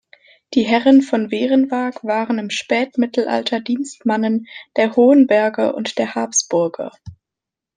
[0.55, 6.91] Die Herren von Werenwag waren im Spätmittelalter Dienstmannen der Hohenberger und der Habsburger.